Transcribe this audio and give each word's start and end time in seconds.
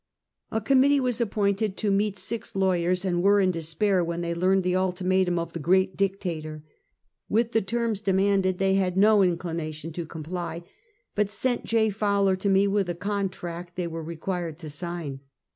A 0.49 0.59
committee 0.59 0.99
was 0.99 1.21
appointed 1.21 1.77
to 1.77 1.91
meet 1.91 2.17
six 2.17 2.55
lawyers, 2.55 3.05
and 3.05 3.21
were 3.21 3.39
in 3.39 3.51
despair 3.51 4.03
when 4.03 4.21
they 4.21 4.33
learned 4.33 4.63
the 4.63 4.75
ultimatum 4.75 5.37
of 5.37 5.53
the 5.53 5.59
great 5.59 5.95
Dictator. 5.95 6.63
With 7.29 7.51
the 7.51 7.61
terms 7.61 8.01
demanded, 8.01 8.57
they 8.57 8.73
had 8.73 8.97
no 8.97 9.21
inclination 9.21 9.91
to 9.91 10.07
comply, 10.07 10.63
but 11.13 11.29
sent 11.29 11.65
J. 11.65 11.91
Fow 11.91 12.21
ler 12.23 12.35
to 12.37 12.49
me 12.49 12.67
with 12.67 12.87
the 12.87 12.95
contract 12.95 13.75
they 13.75 13.85
were 13.85 14.01
required 14.01 14.57
to 14.57 14.71
sign. 14.71 15.19